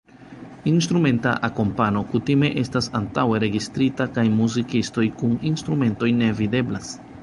[0.69, 6.95] Instrumenta akompano kutime estas antaŭe registrita kaj muzikistoj kun instrumentoj ne videblas.